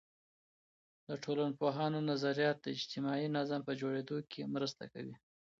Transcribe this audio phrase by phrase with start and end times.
[1.07, 5.15] د ټولنپوهانو نظریات د اجتماعي نظم په جوړیدو کي مرسته کوي.